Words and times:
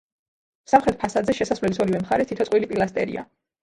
სამხრეთ 0.71 0.97
ფასადზე, 1.03 1.37
შესასვლელის 1.43 1.83
ორივე 1.87 2.05
მხარეს, 2.09 2.35
თითო 2.35 2.53
წყვილი 2.53 2.75
პილასტრია. 2.77 3.33